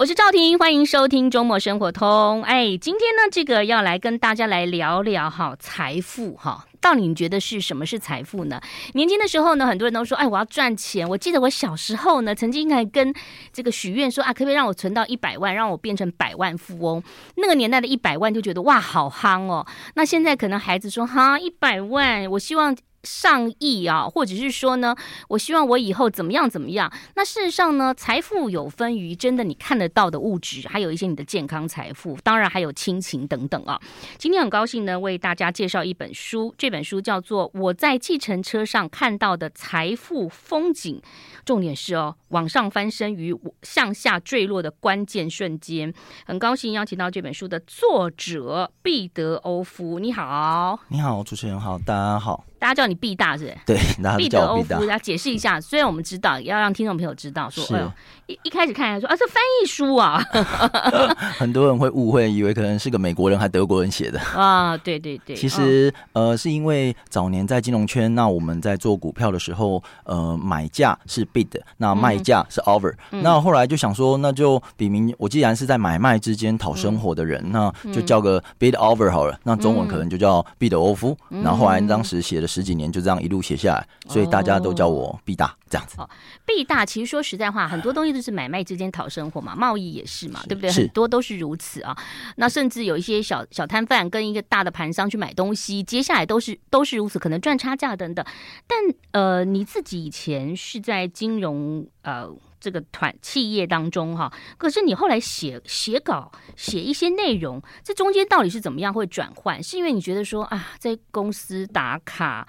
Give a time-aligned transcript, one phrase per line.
[0.00, 2.44] 我是赵婷，欢迎收听周末生活通。
[2.44, 8.60] 哎，今天呢，这个要来跟大家来聊聊哈财富哈，到底你觉得是什么是财富呢？
[8.94, 11.08] 年轻的时候呢，很多人都说，哎，我要赚钱。
[11.08, 13.12] 我记得我小时候呢，曾经还跟
[13.52, 17.02] 这个许愿说啊，可不可以让我存到一百万，让我变成百万富翁？
[17.34, 19.66] 那个年代的一百万就觉得哇，好夯哦。
[19.96, 22.76] 那现在可能孩子说哈，一百万，我希望。
[23.04, 24.94] 上亿啊，或者是说呢，
[25.28, 26.92] 我希望我以后怎么样怎么样？
[27.14, 33.80] 那事实上呢，财富有分于真的你看得到的物质，还有一些你的健康财富，当然还有亲情等等啊。
[34.18, 40.96] 今天很高兴呢，为大家介绍一本书，这本书叫做《我在计程车上看到的财富风景》，
[41.44, 45.92] 重点是哦，往上翻身与向下坠落的关键瞬间。
[46.26, 52.44] 很高兴邀请到这本书的作者毕德欧夫，你好，你好，主持人好，大家好。
[52.58, 53.56] 大家叫你毕大是不是？
[53.66, 55.60] 对，毕德欧夫，要解释一下。
[55.60, 57.92] 虽然我们知道，要让听众朋友知道说，说哎呦，
[58.26, 60.20] 一一开始看来说啊，这翻译书啊，
[61.38, 64.76] 很多人会误会，以为可能是个美国人还德国人写的啊。
[64.76, 73.22] 对对对，其实、哦、呃，是因为早年在金融圈，那我们在做股票的时候，呃，买价是 bid，那卖价是 offer、嗯。
[73.22, 79.38] 那后来就想说，那就笔名，我既然是在买卖之间讨生活的人，嗯、那就叫个 bid offer 好了。
[79.44, 81.16] 那中文可能就叫毕德欧夫。
[81.30, 82.47] 嗯、然后后来当时写的。
[82.48, 85.94] 十几年就这样一路写下来，所以大家都叫我毕大这样子。
[85.98, 86.08] 哦，
[86.46, 90.70] 毕大其实说实在话，很多东西都是买卖之间讨生活嘛，贸易也是嘛，是对不对？
[90.70, 91.96] 是很多都是如此啊。
[92.36, 98.24] 那甚至有一些小小摊贩跟一个大的盘商去买东西，接下来都是都是如此，可能赚差价等等。
[98.66, 98.78] 但
[99.12, 102.28] 呃，你自己以前是在金融呃。
[102.60, 109.62] 这个团企业当中哈，可是你后来写写稿写一些内容，这中间到底是怎么样会转换？
[109.62, 112.48] 是因为你觉得说啊，在公司打卡。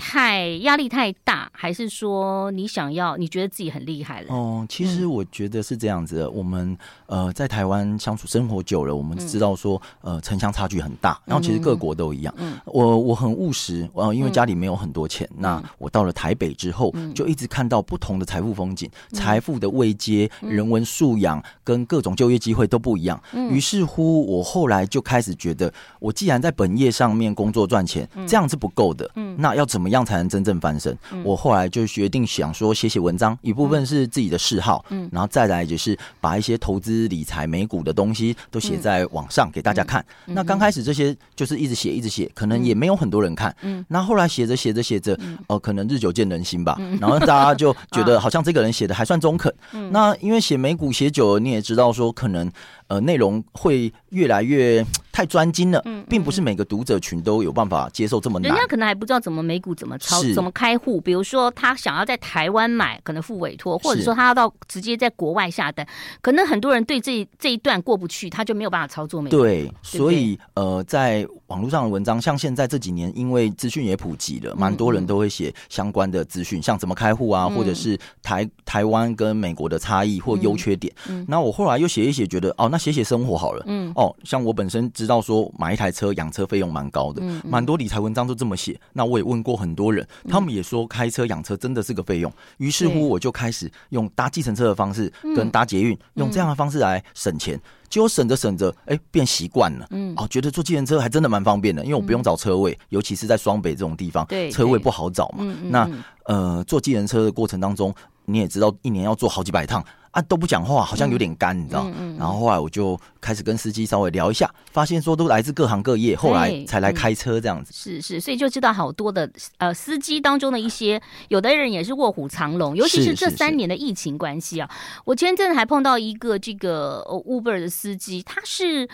[0.00, 3.16] 太压力太大，还是说你想要？
[3.18, 4.34] 你觉得自己很厉害了？
[4.34, 6.24] 哦，其实我觉得是这样子的。
[6.24, 6.76] 嗯、我们
[7.06, 12.34] 呃在台湾相处生活久了，我们知道说呃城乡差距很大，然后其实各国都一样。
[12.38, 23.22] 嗯，我我很务实，呃，因为家里没有很多钱，嗯、那我到了台北之后，嗯、就一直看到不同的财富风景，财、嗯、富的位阶、嗯、人文素养跟各种就业机会都不一样。
[23.32, 29.10] 嗯，于是乎我后来就开始觉得，我既然在本业上面工作赚钱，这样是不够的。
[29.40, 30.96] 嗯，那要怎么样才能真正翻身？
[31.12, 40.04] 嗯、我后来就决定想说写写文章，一部分是自己的嗜好，嗯，然后再来就是把一些投资理财、美股的东西都写在网上给大家看。
[40.26, 45.14] 嗯、那刚开始这些就是一直写一直写，可能也没有很多人看，嗯，那后来写着写着写着，
[45.46, 49.52] 哦、呃，可能日久见人心吧，嗯、然后大家就觉得 好像这个人写的还算中肯。
[49.72, 52.50] 嗯、那因为写美股写久了，你也知道说可能
[52.90, 54.84] 呃内容会越来越。
[55.12, 58.50] 太专精了，嗯并不是每个读者群都有办法接受这么难。
[58.50, 61.00] 人家可能还不知道怎么美股怎么操，怎么开户。
[61.00, 65.86] 比如说，他想要在台湾买，可能付委托，或者说他要到直接在国外下单，
[66.22, 69.36] 可能很多人对这这一段过不去，他就没有办法操作美股。
[69.36, 80.94] 对，所以呃，在网络上的文章，像现在这几年，因为资讯也普及了，蛮多人都会写相关的资讯，像怎么开户啊，或者是台台湾跟美国的差异或优缺点。
[81.08, 83.62] 嗯那我后来又写一写，觉得哦，那写写生活好了。
[83.66, 88.80] 嗯，哦，像我本身知道说买一台车养车费用蛮高的，蛮、嗯、多理财文章都这么写。
[88.94, 92.32] 那我也问过很多人，他们也说开车养车真的是个费用。
[92.56, 97.60] 于是乎，我就开始用搭计程车的方式跟搭捷运，用这样的方式来省钱。
[97.90, 99.86] 结果省着省着，哎、欸，变习惯了。
[99.90, 105.38] 嗯，哦，觉得坐计程车还真的蛮方便的，因为我不用找车位，尤其是在双北这种地方，对，车位不好找嘛。
[105.40, 105.90] 嗯嗯、那
[106.26, 107.92] 呃，坐计程车的过程当中，
[108.26, 109.84] 你也知道，一年要坐好几百趟。
[110.12, 111.86] 啊，都不讲话，好像有点干，嗯、你知道？
[112.18, 117.72] 然后后来我就开始跟司机稍微聊一下，发现说都来自各行各业，后来才来开车这样子。
[117.72, 124.68] 是是，所以就知道好多的呃司机当中的一些，有的人也是卧虎藏龙，尤其是这三年的疫情关系啊。
[124.68, 128.88] 是是是，我前阵还碰到一个这个 Uber 的司机，他是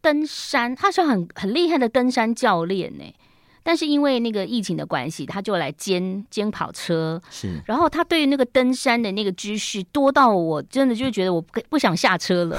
[0.00, 3.04] 登山，他是很很厉害的登山教练呢。
[3.68, 7.60] 但是因为那个疫情的关系，他就来兼兼跑车，是。
[7.66, 12.56] 然后他对于那个登山的那个知识多到我真的就觉得我不不想下车了。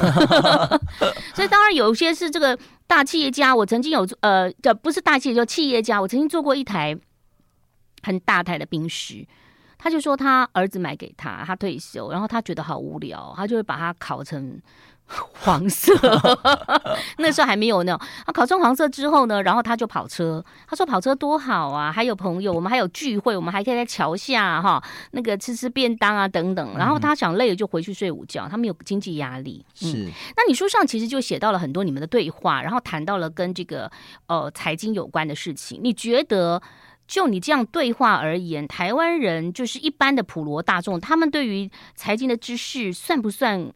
[1.33, 6.93] 所以当然有些是这个大企业家，我曾经有呃，这不是大企业，就企业家，我曾经做过一台
[8.03, 9.25] 很大台的冰室，
[9.77, 14.61] 他就说他儿子买给他，他退休，然后他觉得好无聊，他就会把它烤成。
[15.39, 15.93] 黄色，
[17.17, 17.97] 那时候还没有呢。
[18.25, 20.43] 他考中黄色之后呢，然后他就跑车。
[20.67, 26.77] 他说跑车多好啊，还有朋友，我们还有聚会，我们还可以在桥下哈，那个吃吃便当啊等等。
[26.77, 29.65] 然后他想累了就回去睡午觉，他没有经济压力。
[29.81, 30.11] 嗯、是。
[30.35, 33.89] 那你书上其实就写到了很多你们的对话，然后谈到了跟这个
[34.25, 35.79] 呃财经有关的事情。
[35.81, 36.61] 你觉得
[37.07, 43.71] 就你这样对话而言，台湾人就是一般的普罗大众，他们对于财经的知识算不算？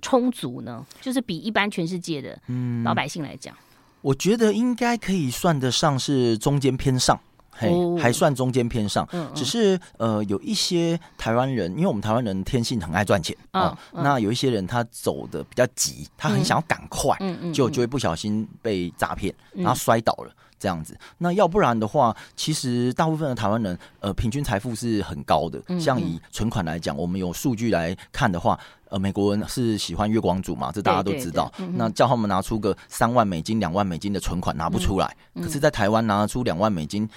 [0.00, 0.84] 充足呢？
[1.00, 2.38] 就是比一般全世界的
[2.84, 3.62] 老百姓来讲，嗯，
[4.02, 7.18] 我觉得应该可以算得上是中间偏上。
[7.52, 7.68] 嘿，
[8.00, 17.14] 还算中间偏上，嗯嗯、只是呃，有一些台湾人，因为我们台湾人天性很爱赚钱啊，那有一些人他走的比较急，他很想要赶快，
[17.52, 20.96] 就就会不小心被诈骗，然后摔倒了这样子。
[21.18, 25.62] 那要不然的话，其实大部分的台湾人呃，平均财富是很高的。
[25.78, 28.58] 像以存款来讲，我们有数据来看的话，
[28.90, 31.50] 呃，美国人是喜欢月光族嘛，这大家都知道。
[31.74, 37.08] 那叫他们拿出个三万美金、两万美金的存款拿不出来，可是，在台湾拿出两万美金。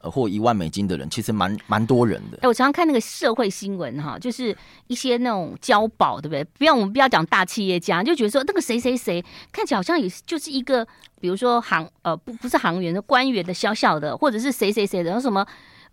[0.00, 2.36] 呃，或一万美金的人其实蛮蛮多人的。
[2.36, 6.44] 哎、欸，我常常看那个社会新闻哈，就是一些那种交保，对不对？
[6.56, 9.20] 不要我们不要讲大企业家，就觉得说那个谁谁谁
[9.50, 10.86] 看起来好像也就是一个，
[11.20, 15.44] 比如说行呃不不是行员的官员的小小的，或者是谁谁谁的，什么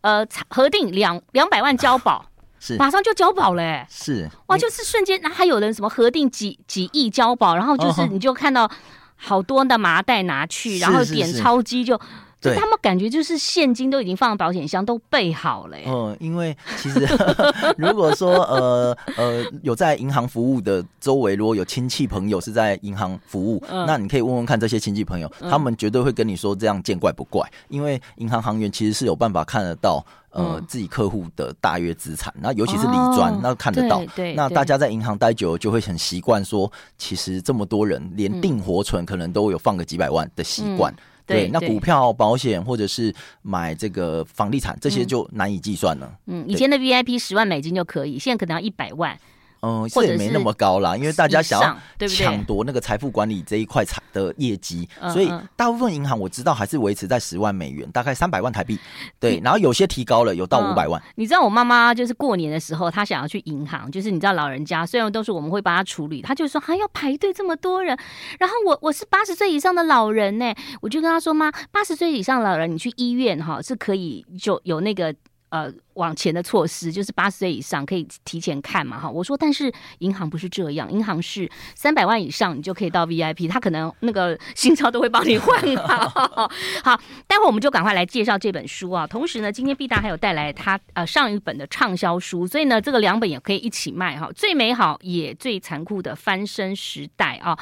[0.02, 2.24] 呃核定两两百万交保，
[2.60, 8.70] 是马上就交保了、欸，是哇，就是瞬间，那还有人什么核定几几亿交保，然后就是你就看到
[9.16, 12.00] 好多的麻袋拿去，然后点钞机就。
[12.42, 15.78] 对他们感觉就是现金都已经放在保险箱，都备好了。
[15.88, 17.00] 嗯，因为其实
[17.76, 27.50] 如果说呃呃有在银行服务的周围，如果有亲戚朋友是在银行服务，嗯、那你可以问问看这些亲戚朋友，嗯、他们绝对会跟你说这样见怪不怪。
[27.68, 30.06] 因为银行行员其实是有办法看得到
[30.36, 34.00] 呃、嗯、自己客户的大约资产，那尤其是理专，哦、那看得到。
[34.00, 40.94] 对，对那大家在银行待久了，就会很习惯说，其实这么多人连定活存可能都有放个几百万的习惯。
[40.94, 43.12] 嗯对，那股票、保险或者是
[43.42, 46.08] 买这个房地产，这些就难以计算了。
[46.28, 49.18] 嗯，以前的 VIP 十万美金就可以，现在可能要一百万。
[49.66, 58.78] 嗯，这也没那么高啦，因为大家想要抢夺那个财富管理这一块产的业绩，所以大部分银行我知道还是维持在十万美元，大概三百万台币。
[59.20, 61.02] 对，然后有些提高了，有到五百万。
[61.16, 67.98] 你知道我妈妈就是过年的时候，她想要去银行，就是你知道老人家虽然都是我们会帮她处理，她就说还要排队这么多人。
[68.38, 75.16] 然后我我是八十岁以上的老人呢，我就跟她说妈，八十岁以上老人你去医院哈是可以就有那个。
[75.56, 79.10] 呃，往前的措施就是八十岁以上可以提前看嘛，哈。
[79.10, 86.52] 我说，但是银行不是这样，银行是三百万以上你就可以到 VIP，他可能那个新钞都会帮你换好。
[86.84, 89.08] 好，待会我们就赶快来介绍这本书啊。
[89.08, 94.30] 同时呢，今天毕达还有带来他呃上一本的畅销书，所以呢，这个两本也可以一起卖哈。
[94.36, 97.58] 最美好也最残酷的翻身时代啊，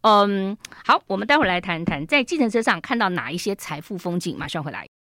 [0.00, 4.95] 嗯，好，我们待会儿来谈谈在计程车上看到哪一些财富风景，马上回来。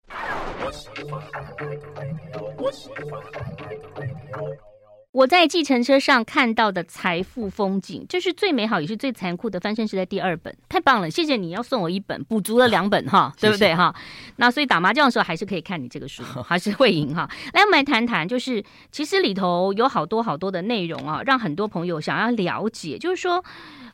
[5.12, 11.08] 我在计程车上看到的财富风景，这是最美好也是最残酷的翻身时代第二本，太棒了！
[11.08, 13.94] 谢谢你要送我一本，补足了两本哈， 对不对哈？
[14.36, 17.30] 那所以打麻将的时候还是可以看你这个书， 还是会赢哈。
[17.52, 23.44] 来，我们来谈谈，就是其实里头有好多好多的内容啊，让很多朋友想要了解，就是说。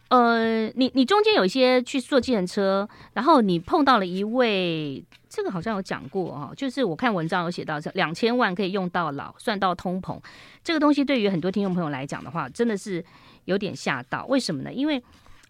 [0.09, 10.19] 呃，你你中间有一些去坐计程车，然后你碰到了一位，这个好像有讲过哦，就是我看文章有写到，两千万可以用到老，算到通膨，
[10.65, 13.03] 这个东西对于很多听众朋友来讲的话，真的是
[13.45, 14.27] 有点吓到。
[14.27, 14.73] 为什么呢？
[14.73, 15.01] 因为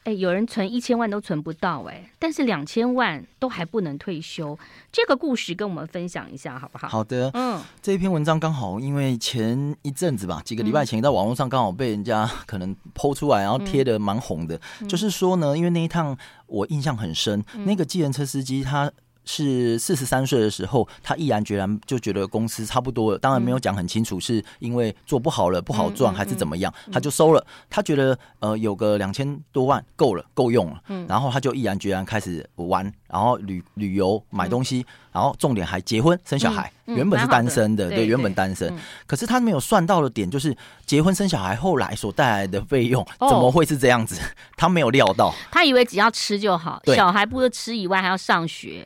[0.05, 4.59] 哎，有人存一千万都存不到哎，但是两千万都还不能退休，
[4.93, 6.87] 这个故事跟我们分享一下好不好？
[6.87, 16.15] 好的，嗯，这一篇文章刚好因为前一阵子吧，几个礼拜前在网络上刚好被人家 可能 po 出来，然后贴的蛮红的，嗯、就是说呢，因为那一趟
[16.47, 18.93] 我印象很深，嗯、那个计程车司机他。
[19.25, 27.47] 是四十三岁的时候，他毅然决然就觉得公司差不多了，当然没有讲很清楚，是因为做不好了，不好赚还是怎么样，他就收了。
[27.69, 36.73] 他觉得呃有个两千多万够了，够用了，然后他就毅然决然开始玩，然后旅旅游买东西，然后重点还结婚生小孩。
[36.87, 44.21] 原本是单身的，对，原本单身，可是他没有算到的点就是结婚生小孩后来所带来的费用怎么会是这样子？
[44.57, 48.85] 他没有料到，他以为只要吃就好，小孩不是吃以外还要上学。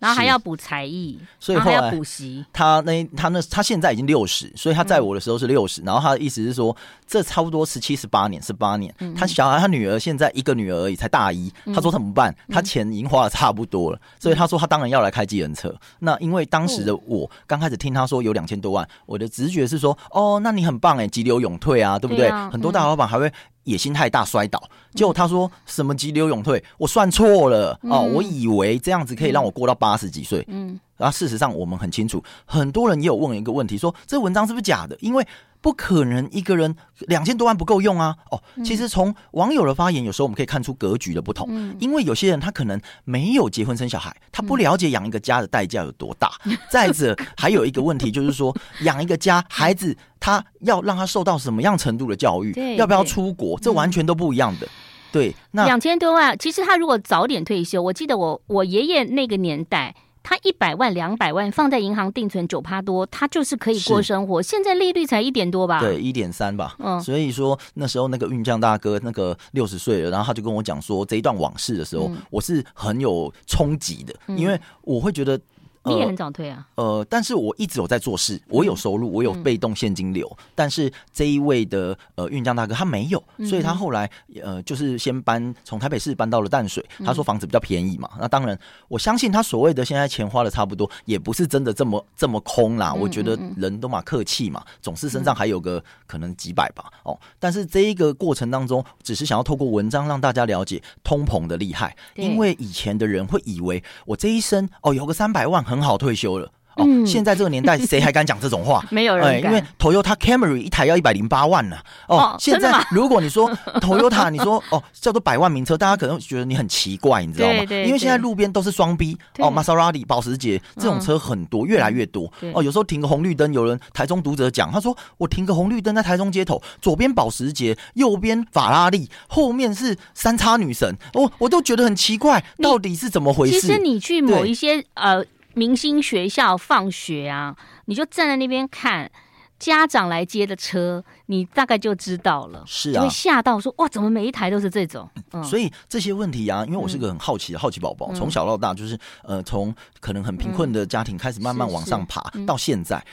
[0.00, 2.44] 然后还要补才艺，所以还要补习。
[2.52, 5.84] 他那他那他现在已经六十，所以他在我的时候是六十、嗯。
[5.84, 6.74] 然后他的意思是说，
[7.10, 8.94] 这差不多十七十八年，十八年。
[9.00, 11.52] 嗯、他小孩他女儿现在一个女儿而已，才大一。
[11.64, 12.32] 嗯、他说怎么办？
[12.48, 15.74] 他钱已经花的差不多了，嗯、所以他说他当然要来开计程车。
[15.98, 22.30] 那因为当时的我刚开始听他说有两千多万，我的直觉是说，哦，那你很棒哎，急流勇退啊，对不对？
[22.52, 23.32] 很多大老板还会。
[23.64, 24.60] 野心太大，摔倒。
[24.94, 30.42] 结果他说什么急流勇退，我算错了哦，我以为这样子可以让我过到八十几岁。
[30.48, 34.94] 嗯，然后事实上我们很清楚，很多人也有问一个问题，说这文章是不是假的？
[35.00, 35.26] 因为
[35.62, 38.14] 不可能一个人两千多万不够用啊！
[38.30, 41.46] 哦，其实从网友的发言，有时候我们可以看出格局的不同。
[41.50, 46.30] 嗯，因为有些人他可能没有结婚生小孩，他不了解养一个家的代价有多大。
[46.70, 54.68] 再者， 还有一个问题就是说，养一个家，孩子他要让他受到什么样程度的教育，要不要出国，这完全都不一样的。
[55.12, 59.94] 对，那两千多万，其实他如果早点退休，我记得我我爷爷那个年代。
[60.22, 64.42] 他一百万、两百万放在银行定存九趴多，他就是可以过生活。
[64.42, 65.80] 现在利率才一点多吧？
[65.80, 66.76] 对，一点三吧。
[66.78, 75.40] 嗯，所以说那时候那个运将大哥那个六十岁了，然后他就跟我讲说这一段往事的时候，嗯、我是很有冲击的，因为我会觉得。
[75.82, 76.66] 你也很早退啊？
[76.74, 80.28] 呃，但是我一直有在做事，我有收入，我有被动现金流。
[80.38, 84.10] 嗯、但是这一位的呃运将大哥他没有，所以他后来
[84.42, 86.84] 呃就是先搬从台北市搬到了淡水。
[87.02, 88.58] 他说房子比较便宜嘛，嗯、那当然
[88.88, 92.92] 我相信他所谓的现在钱花的差不多，也不是真的这么这么空啦。
[92.92, 96.92] 我觉得人都嘛客气嘛，总是身上还有个可能几百吧。
[97.04, 105.64] 哦，但是这一个过程当中，只是想要透过文章让大家了解通膨的厉害，因为以前的人会以为我这一生哦有个三百万。
[105.70, 106.50] 很好，退休了。
[106.76, 108.82] 哦，现在这个年代，谁还敢讲这种话？
[108.90, 109.52] 没有人敢。
[109.52, 111.76] 因为 Toyota Camry 一台要一百零八万呢。
[112.06, 113.50] 哦，现在如果你说
[113.82, 117.64] Toyota，你说哦叫做百万名车，大家可能觉得你很奇怪，你知道吗？
[117.68, 122.32] 因为现在路边都是双 B 哦，Maserati 保时捷这种车很多，越来越多。
[122.54, 133.60] 哦，有时候停个红绿灯，有人台中读者讲，他说我停个红绿灯在台中街头，左边保时捷，右边法拉利，后面是三叉女神，哦我都觉得很奇怪，到底是怎么回事？
[133.60, 135.22] 其实你去某一些呃。
[135.54, 139.10] 明星学校放学啊，你就站在那边看
[139.58, 142.64] 家长来接的车，你大概就知道了。
[142.66, 145.06] 是啊，就会吓到说哇，怎么每一台都是这种？
[145.32, 153.04] 嗯、所以这些问题啊，因为我是个很好奇的好奇宝宝，从、嗯、小到大就是呃，从可能很贫困的家庭开始慢慢往上爬，嗯、到现在，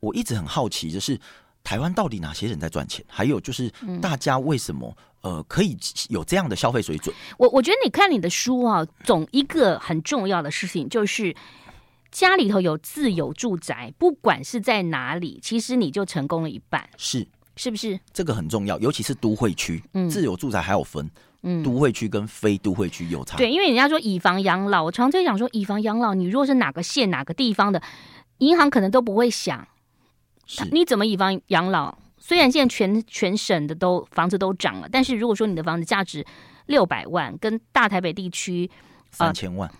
[0.00, 1.18] 我一直很好奇，就是
[1.62, 3.02] 台湾到底哪些人在赚钱？
[3.08, 3.72] 还有就是
[4.02, 5.74] 大家为什么呃可以
[6.10, 7.16] 有这样的消费水准？
[7.38, 11.34] 我我觉得你看你的书啊，总一个很重要的事情就是。
[12.14, 16.88] 家里头有自有住宅，不管是在哪里，其实你就成功了一半。
[16.96, 17.98] 是，是不是？
[18.12, 21.10] 这个很重要，尤其是都会区，嗯，自有住宅还有分，
[21.42, 23.36] 嗯，都会区跟非都会区有差。
[23.36, 27.82] 对，因为人家说以房养老，我常在讲说以房养老，你如果是哪个县哪个地方的
[28.38, 29.66] 银行，可能都不会想，
[30.70, 31.98] 你怎么以房养老？
[32.20, 36.24] 虽然现在全全省的都房子都涨了，但是如果说你的房子价值
[36.66, 38.70] 六百万，跟大台北地区
[39.10, 39.68] 三千万。
[39.68, 39.74] 呃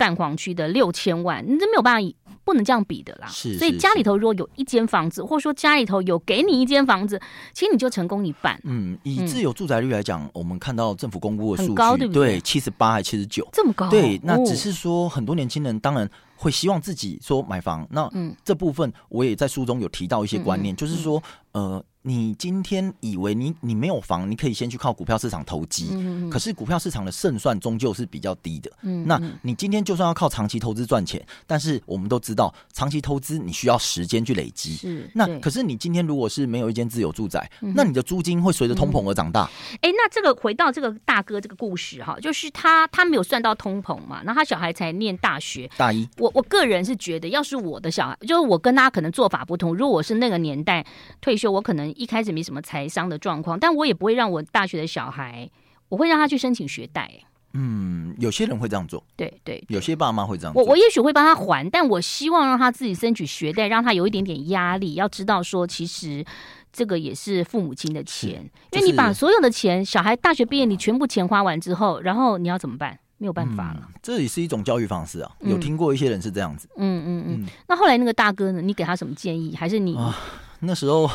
[0.00, 2.08] 蛋黄区的六千万，你这没有办法，
[2.42, 3.28] 不能这样比的啦。
[3.28, 7.20] 是，所以家里头如果有一间房子，或者说家里头有给你一间房子，
[7.52, 8.58] 其实你就成功一半。
[8.64, 12.40] 嗯，以自有住宅率来讲，嗯、我们看到政府公布的数据，对？
[12.40, 13.90] 七十八还七十九，这么高？
[13.90, 17.86] 对，那只是说很多年轻人当然会希望自己说买房。
[17.90, 21.84] 那嗯，这部分我也在书中有提到一些观念，嗯、就是说呃。
[22.02, 28.70] 你今天以为你你没有房，你可以先去靠股票市场投机，嗯嗯，可是股票市场的胜算终究是比较低的。
[28.80, 34.72] 嗯嗯，那你今天就算要靠长期投资赚钱，但是我们都知道，长期投资你需要时间去累积。
[34.76, 39.42] 是，那可是你今天如果是没有一间自有住宅，嗯、那你的租金会随着通膨而长大。
[39.82, 46.08] 哎、那这个回到这个大哥这个故事哈，就是他他没有算到通膨嘛，然后他小孩才念大学大一。
[46.16, 49.76] 我我个人是觉得，要是我的小孩，就是我跟他可能做法不同。
[49.76, 50.82] 如果我是那个年代
[51.20, 52.60] 退休，我可能一开始没什么。
[52.60, 55.50] 财商的状况，但我也不会让我大学的小孩，
[55.88, 57.10] 我会让他去申请学贷。
[57.54, 60.62] 嗯，有些人会这样做，对对，对，有些爸妈会这样做。
[60.62, 64.94] 我我也许会帮他还，但我希望让他自己争取学贷，让他有一点点压力。
[64.94, 66.24] 要知道说，其实
[66.70, 72.96] 这个也是父母亲的钱，就是、因为你把所有的钱，小孩大学毕业，你全部钱花完之后，然后你要怎么办？
[73.16, 73.80] 没有办法了。
[73.86, 76.68] 嗯、这也是一种教育方式啊，有听过一些人是这样子。
[76.76, 77.48] 嗯嗯嗯，嗯，嗯。
[77.66, 78.60] 那后来那个大哥呢？
[78.60, 79.56] 你给他什么建议？
[79.56, 79.96] 还是你？
[79.96, 80.16] 啊
[80.60, 81.10] 那时候，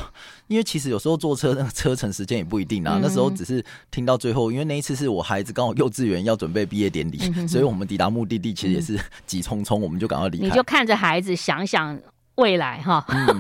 [0.47, 2.97] 因为其实有时候坐车那个车程时间也不一定啊。
[2.97, 10.45] 嗯、那时候只是听到最后，因为那一次是我孩子刚好幼稚园要准备毕业典礼，嗯、所以我们抵达目的地其实也是 急匆匆，我们就赶快离开。
[10.45, 11.99] 你就看着孩子，想想
[12.35, 13.03] 未来哈。
[13.09, 13.39] 嗯，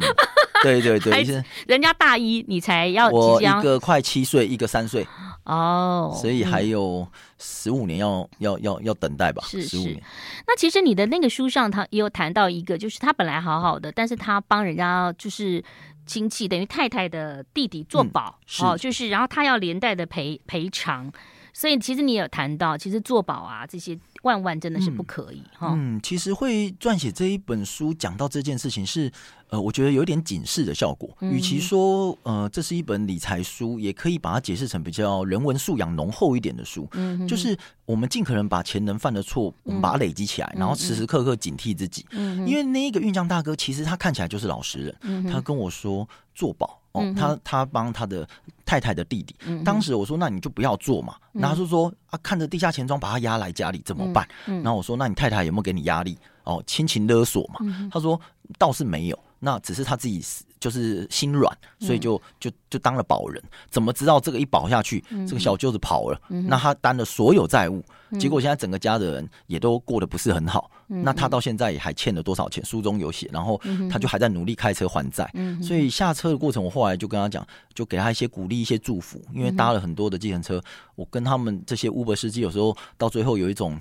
[0.63, 5.07] 对对对， 人家大一，你才要我一个快七岁，一个三岁
[5.43, 9.43] 哦，所以还有十五年要要要要等待吧？
[9.45, 10.01] 是十五年。
[10.47, 15.63] 那其实你的那个书上，他也有谈到一个，就是他本来好好的，但是他帮人家就是。
[16.07, 21.11] 亲戚等于太太的弟弟做保，哦，就是然后他要连带的赔赔偿，
[21.57, 25.71] 所以其实你有谈到，其实做保啊这些万万真的是不可以哈。
[25.73, 29.09] 嗯，其实会撰写这一本书讲到这件事情是，
[29.47, 31.09] 呃，我觉得有点警示的效果。
[31.21, 36.85] 与其说呃这是一本理财书，也可以把它解释成比较人文素养浓厚一点的书。
[36.91, 42.05] 嗯，就是我们尽可能把前人犯的错，我们把它累积起来，然后时时刻刻警惕自己。
[42.11, 45.25] 嗯，因为那一个运将大哥，其实他看起来就是老实人。
[45.31, 46.81] 他跟我说做保。
[46.95, 48.27] 哦，他他帮他的
[48.65, 51.15] 太太的弟弟，嗯、当时我说，那你就不要做嘛。
[51.33, 54.27] 嗯、然后他就说啊，看着地下钱庄把他押来家里怎么办？
[54.45, 56.17] 然后我说，那你太太有没有给你压力？
[56.45, 57.59] 哦，亲情勒索嘛。
[57.61, 58.19] 嗯、他说
[58.57, 60.25] 倒是没有，那只是他自己
[60.59, 63.39] 就是心软，所以就就就当了保人。
[63.69, 67.83] 怎么知道这个一保下去，这个小舅子跑了，嗯、那他担了所有债务。
[68.19, 72.65] 结果现在整个家的人也都过得不是很好，嗯、那他到现在也还欠了多少钱？
[72.65, 75.29] 书中有写，然后他就还在努力开车还债。
[75.35, 79.21] 嗯、所以下车的过程，我后来就跟他讲，就给他一些鼓励、一些祝福。
[79.31, 80.59] 因为搭了很多的计程车，
[80.95, 83.79] 我跟他们这些 Uber 司机有时候到最后有一种，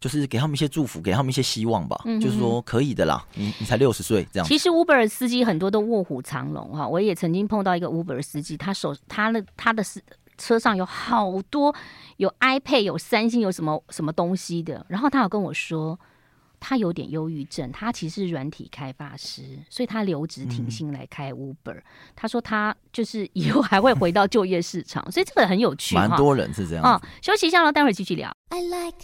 [0.00, 2.00] 就是给他们一些祝福，给他们一些希望吧。
[2.04, 4.46] 嗯、就是说可以的啦，你你才六十岁这样。
[4.46, 10.02] 其实 Uber 司机很多都卧虎藏龙哈，我也曾经碰到一个 Uber 司机，他手他的他的是。
[10.40, 11.74] 车上有好多
[12.18, 14.86] 有 iPad、有三星、有什么什么东西的。
[14.88, 15.98] 然后他有跟我说，
[16.60, 21.74] 他有点忧郁症，他其实是软体开发师，所以他留职停薪来开 Uber。
[21.74, 21.82] 嗯、
[22.16, 25.94] 他说他就是以后还会回到就业市场，所以这个很有趣。
[25.94, 26.84] 蛮多人是这样。
[26.84, 28.30] 啊、嗯，休息一下喽，待会儿继续聊。
[28.50, 28.98] I like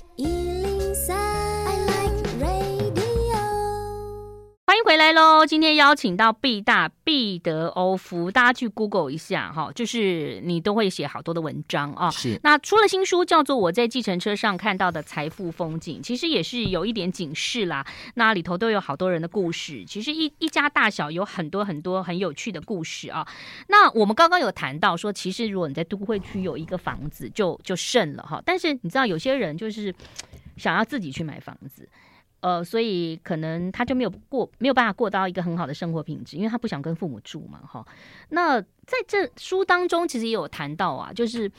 [4.66, 5.44] 欢迎回来喽！
[5.44, 12.10] 今天邀请到毕大毕德欧夫，大家去 Google 一下哈，就是你都会写好多的文章啊。
[12.10, 17.86] 是，那出了新书叫做《我在计程车上看到的财富风景》，其实也是有一点警示啦。
[18.14, 23.28] 那里头都有好多人的故事，其实一一家大小有很多很多很有趣的故事啊。
[23.68, 28.42] 那我们刚刚有谈到说，其实如果你在都会区有一个房子就，就就胜了哈。
[28.46, 29.94] 但是你知道，有些人就是
[30.56, 31.86] 想要自己去买房子。
[32.44, 37.82] 呃，所以可能他就没有过，没有办法过到一个很好的生活品质，因为他不想跟父母住嘛，哈。
[38.28, 41.50] 那在这书当中，其实也有谈到啊，就是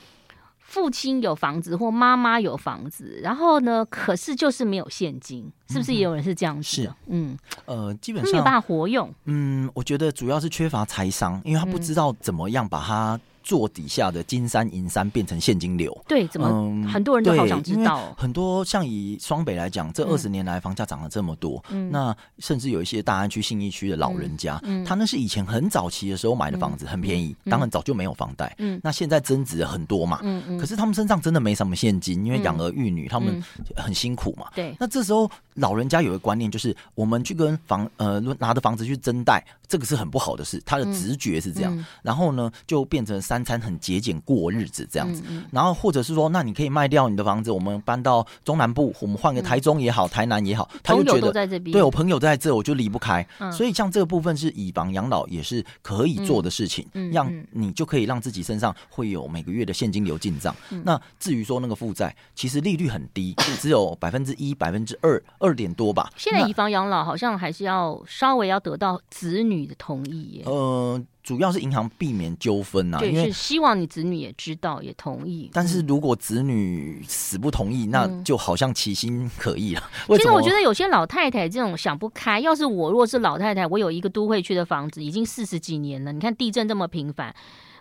[0.60, 6.62] 父亲有房子或妈妈有房子，然后呢，可是就是没有现金，是不是也有人是这样子？
[6.62, 9.12] 是，嗯，呃，基本上没有办法活用。
[9.24, 13.18] 嗯，我觉得主要是缺乏财商，因为他不知道怎么样把它。
[13.46, 18.12] 做底下的金山银山变成现金流，对，怎么、嗯、很多人都好想知道。
[18.18, 28.52] 很多像以双北来讲，这二十年来房价涨了这么多，嗯、那甚至有一些大安区、信义区的老人家，他那是以前很早期的时候买的房子，很便宜，嗯、当然早就没有房贷。
[28.58, 33.40] 嗯，那现在增值很多嘛，嗯嗯，可是他们身上真的没什么现金，因为养儿育女，他们
[33.76, 34.48] 很辛苦嘛。
[34.56, 41.72] 对，那这时候老人家有个观念，就是我们去跟房呃拿着房子去增贷，这个是很不好的事，他的直觉是这样。
[41.78, 44.16] 嗯、然后呢，就变成三餐很节俭。
[44.24, 45.22] 过日子这样子，
[45.52, 51.30] 然后或者是说，那你可以卖掉你的房子，我们搬到中南部，我们换个台中也好，台南也好，他就觉得
[51.70, 53.24] 对我朋友在这，我就离不开。
[53.52, 60.54] 所以像这个部分是以房养老也是可以做的事情，让你就可以让自己身上会有每个月的现金流进账。
[60.82, 66.10] 那至于说那个负债，其实利率很低， 只有百分之一、百分之二、二点多吧。
[66.16, 70.42] 现在以房养老好像还是要稍微要得到子女的同意耶。
[70.46, 71.00] 呃。
[71.26, 75.50] 主要是银行避免纠纷呐，对，因为是希望你子女也知道也同意。
[75.52, 79.82] 但是如果子女死不同意，嗯、那就好像其心可疑了。
[80.06, 87.34] 其实我觉得有些老太太这种想不开，要是我若是老太太，我有一个都会区的房子，已经四十几年了，你看地震这么频繁，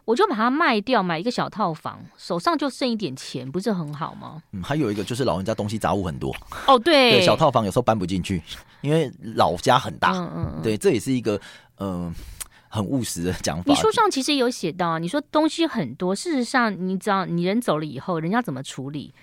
[0.06, 4.42] 我就把它卖掉，买一个小套房，手上就剩一点钱，不是很好吗？
[4.54, 8.42] 嗯，还有一个就是老人家东西杂物很多哦，对， 对，小套房有时候搬不进去，
[8.82, 11.40] 因为老家很大，嗯嗯，对，这也是一个
[11.78, 12.06] 嗯。
[12.08, 12.14] 呃
[12.76, 13.64] 很务实的讲法。
[13.66, 19.14] 你书上其实有写到啊，你说东西很多，事实上你知道，你人走了以后，人家怎么处理？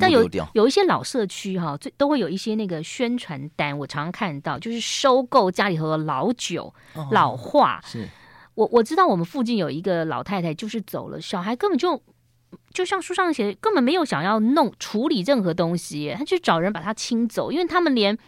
[0.00, 7.78] 但有有一些老社区哈，最都会有一些那个宣传单，我常常看到，就是收购家里头的老酒、哦、老化。
[7.84, 8.08] 是，
[8.54, 12.02] 我我知道我们附近有一个老太太，就是走了，小孩根本就
[12.72, 18.18] 就像书上写，根本没有想要弄处理任何东西，他去找人把它清走，因为他们连。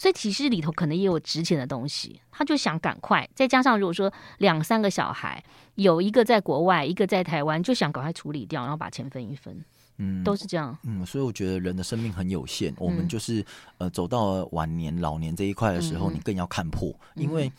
[0.00, 9.62] 所以其实里头可能也有值钱的东西，他就想赶快，再加上如果说两三个小孩，有一个在国外，一个在台湾，就想赶快处理掉，然后把钱分一分，
[10.00, 10.76] 嗯，都是这样。
[10.82, 13.44] 嗯，所以我觉得人的生命很有限，我们就是
[13.78, 17.52] 呃走到晚年、老年这一块的时候，你更要看破，因为。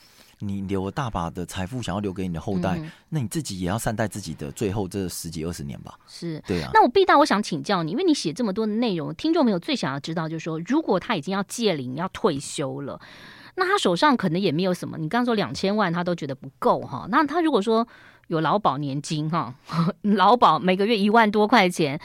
[0.43, 5.93] 你留了大把的财富，想要留给你的后代，嗯、那你自己也要善待自己的最后这十几二十年吧。
[6.07, 6.71] 是，对啊。
[6.73, 12.99] 那我毕大，我想请教你，因为你写这么多的内容，听众朋友最想要知道就是说，如果他已经要戒龄要退休了，
[13.53, 14.97] 那他手上可能也没有什么。
[14.97, 17.05] 你刚刚说两千万，他都觉得不够哈。
[17.11, 17.87] 那他如果说
[18.25, 19.53] 有劳保年金哈，
[20.01, 22.01] 劳保每个月一万多块钱。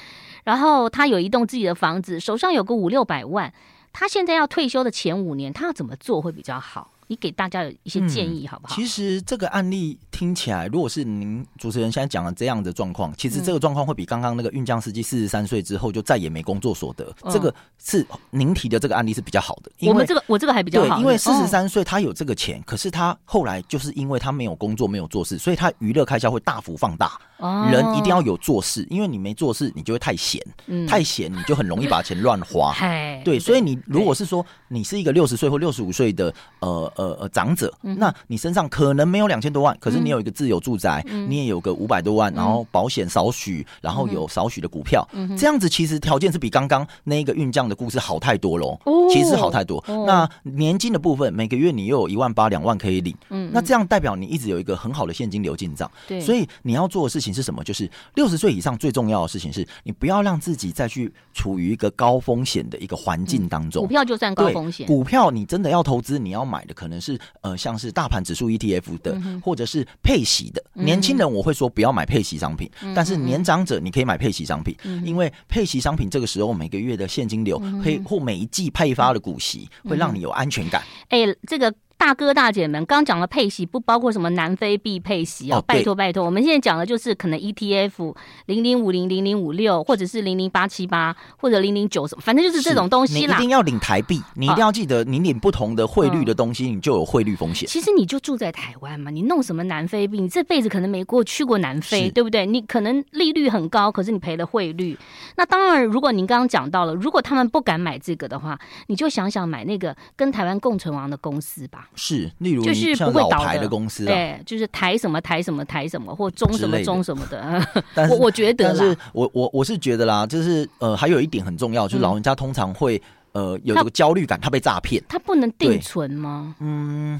[0.46, 3.52] 然后他有一栋自己的房子，手上有个五六百万，
[3.92, 6.92] 他现在要退休的前五年，他要怎么做会比较好？
[7.08, 8.72] 你给大家有一些建议好不好？
[8.72, 19.70] 嗯，其实这个案例听起来，如果是您主持人现在讲的这样的状况，其实这个状况会比刚刚那个运将司机四十三岁之后就再也没工作所得，嗯、这个是您提的这个案例是比较好的。
[19.86, 27.12] 我们这个我这个还比较好，对，因为四十三岁他有这个钱，哦，可是他后来就是因为他没有工作没有做事，所以他娱乐开销会大幅放大。
[27.38, 32.74] 哦，人一定要有做事，因为你没做事，你就会太闲，嗯，太闲你就很容易把钱乱花。
[33.22, 37.70] 对，所以你如果是说你是一个六十岁或六十五岁的呃呃呃长者。
[37.82, 48.78] 那你身上可能没有两千多万，可是你有一个自有住宅，嗯、你也有个五百多万，然后保险少许，然后有少许的股票，嗯、这样子其实条件是比刚刚那个运将的故事好太多喽。
[48.84, 49.84] 哦、其实好太多。
[49.88, 55.90] 哦、那年金的部分，每个月你又有一万八两万可以领，嗯，那这样代表你一直有一个很好的现金流进账。
[56.06, 57.64] 对，所以你要做的事情是什么？
[57.64, 63.82] 就是六十岁以上最重要的事情是你不要让自己再去处于一个高风险的一个环境当中。
[63.82, 67.56] 股票就算高风险，股票你真的要投资，你要买的可能是呃。
[67.56, 70.62] 像是大盘指数 ETF 的，或者是配息的。
[70.74, 80.82] 年轻人我会说不要买配息商品，但是年长者你可以买配息商品，因为配息商品这个时候每个月的现金流，可以或每一季派发的股息，会让你有安全感。
[81.08, 81.74] 哎，这个。
[81.98, 85.60] 大哥大姐们，刚讲了配息不包括什么南非币配息啊？
[85.66, 88.14] 拜托拜托，我们现在讲的就是可能 ETF
[88.46, 93.36] 零零五零零零五六，或者是零零八七八，或者零零九什么，反正就是这种东西啦。
[93.36, 97.68] 你一定要领台币，你一定要记得，你领不同的汇率的东西，你就有汇率风险。
[97.68, 100.20] 其实你就住在台湾嘛，你弄什么南非币？
[100.20, 102.46] 你这辈子可能没过去过南非，对不对？
[102.46, 104.96] 你可能利率很高，可是你赔了汇率。
[105.36, 111.85] 那当然，如果您刚刚讲到了，如果他们不敢买这个的话，你就想想买那个跟台湾共存亡的公司吧。
[111.94, 117.66] 是，例如就是不会倒的公司，对，就是台什么台什么台什么或中什么中什么的。
[117.94, 123.00] 但是我我觉得，但是我我我是觉得啦，就是呃，还有一点很重要，就是老人家通常会
[123.32, 126.54] 呃有一个焦虑感，他被诈骗，他不能定存吗？
[126.60, 127.18] 嗯，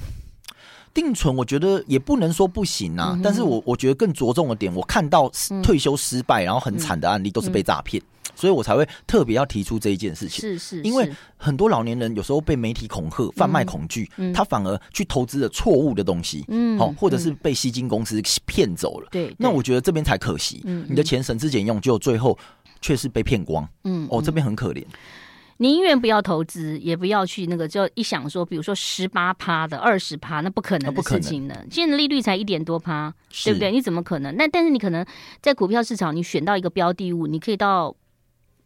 [0.93, 5.31] 定存我觉得也不能说不行啊，但是我我觉得更着重的点，我看到
[5.63, 8.03] 退休失败然后很惨的案例都是被诈骗。
[8.37, 22.39] 所以我才会特别要提出这一件事情，是是，因为很多老年人有时候被媒体恐吓、贩卖恐惧，他反而去投资了错误的东西，嗯，好，或者是被吸金公司骗走了，对，那我觉得这边才可惜，你的钱省吃俭用，就最后
[22.83, 24.85] 却是被骗光，嗯，哦，这边很可怜。
[25.59, 31.55] 宁愿不要投资，也不要去那个，就一想说，比如说十八趴的二十趴，那不可能的事情呢。
[31.71, 33.73] 现在利率才一点多趴，对不对？
[33.73, 34.37] 你怎么可能？
[34.37, 35.03] 那但是你可能
[35.41, 37.97] 在股票市场，你选到一个标的物，你可以到。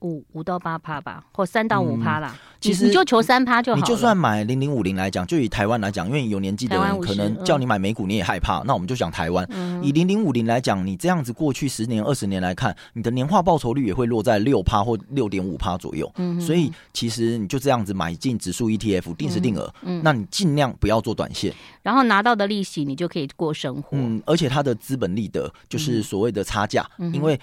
[0.02, 2.34] 五五到八趴吧，或三到五趴啦。
[2.60, 3.76] 其实你就求三趴就好。
[3.76, 9.46] 你就算买零零五零来讲，就以台湾来讲，因为有年纪的人可能叫你买美股你也害怕，那我们就讲台湾。
[9.82, 16.10] 以零零五零来讲，你这样子过去十年、二十年来看，你的年化报酬率也会落在六趴或六点五趴左右。
[16.40, 23.88] 所以其实你就这样子买进指数 ETF，定时定额，那你尽量不要做短线，然后拿到的利息你就可以过生活。
[23.92, 27.38] 嗯，而且它的资本利得就是所谓的差价，因为。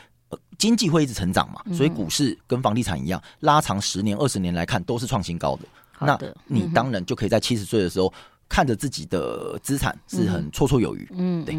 [0.58, 5.64] 经济会一直成长嘛，所以股市跟房地产一样，拉长十年、二十年来看都是创新高的。
[6.00, 8.14] 那你当然就可以在七十岁的时候，
[8.48, 11.08] 看着自己的资产是很绰绰有余。
[11.12, 11.56] 嗯，对。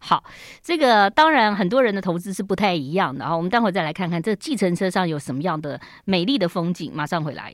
[0.00, 0.22] 好，
[0.62, 3.36] 这个当然很多人的投资是不太一样的啊。
[3.36, 6.92] 我们待会再来看看这计程车上有什么样的美丽的风景。
[6.94, 7.52] 马上回来。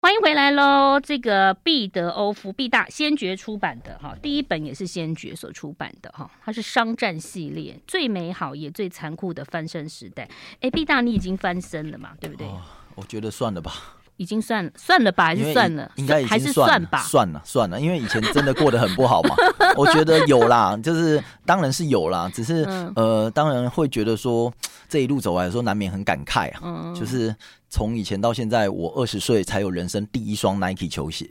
[0.00, 1.00] 欢迎回来喽！
[1.00, 10.28] 这个毕德欧夫毕大先觉出版的哈，第一本也是先觉所出版的哈，它是商战系列，最美好也最残酷的翻身时代。
[10.60, 12.12] 哎，毕大你已经翻身了嘛？
[12.20, 12.46] 对不对？
[12.94, 13.97] 我觉得算了吧。
[14.18, 19.34] 已经算了，算了吧，还是算了，应该还是算吧，算了算了，因为以前真的过得很不好嘛。
[19.76, 24.52] 我觉得有啦，就是当然是有啦，只是、嗯、呃，当然会觉得说
[24.88, 26.60] 这一路走来说难免很感慨啊。
[26.62, 27.34] 嗯、就是
[27.70, 31.30] 从以前到现在，我二十岁才有人生第一双 Nike 球鞋。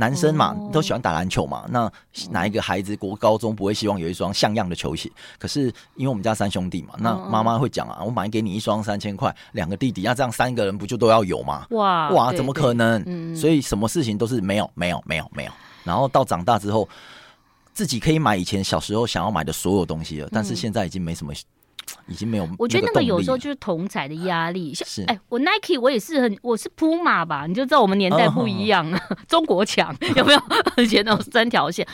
[0.00, 1.66] 男生嘛，都喜欢打篮球嘛。
[1.68, 1.92] 那
[2.30, 5.12] 哪一个孩子国高中不会希望有一双像样的球鞋？
[5.38, 11.66] 可是因为我们家三兄弟嘛，那妈妈会讲啊，我买给你一双三千块，两个弟弟，那这样三个人不就都要有吗？
[11.70, 13.36] 哇哇，怎么可能？
[13.36, 15.52] 所以什么事情都是没有没有没有没有。
[15.84, 16.88] 然后到长大之后，
[17.74, 21.32] 自己可以买以前小时候想要买的所有东西了，但是现在已经没什么
[22.06, 22.48] 已经没有。
[22.58, 24.74] 我觉得那个有时候就是同侪的压力。
[24.74, 30.40] 是，哎，我 Nike 我也是很，我是 Puma 吧，你就知道我们年代不一样，哦、 中国强 有没有？
[30.76, 31.86] 而且那种三条线。